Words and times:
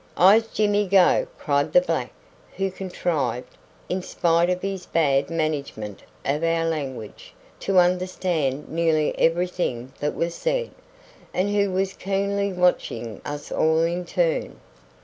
"Iss, 0.19 0.47
Jimmy 0.51 0.87
go," 0.87 1.27
cried 1.37 1.73
the 1.73 1.81
black, 1.81 2.11
who 2.57 2.71
contrived, 2.71 3.55
in 3.87 4.01
spite 4.01 4.49
of 4.49 4.63
his 4.63 4.87
bad 4.87 5.29
management 5.29 6.01
of 6.25 6.43
our 6.43 6.65
language, 6.65 7.35
to 7.59 7.77
understand 7.77 8.67
nearly 8.67 9.13
everything 9.19 9.93
that 9.99 10.15
was 10.15 10.33
said, 10.33 10.71
and 11.35 11.51
who 11.51 11.69
was 11.69 11.93
keenly 11.93 12.51
watching 12.51 13.21
us 13.25 13.51
all 13.51 13.83
in 13.83 14.03
turn. 14.03 14.59